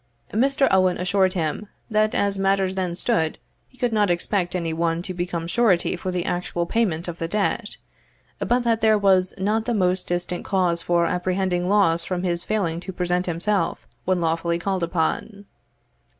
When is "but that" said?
8.39-8.81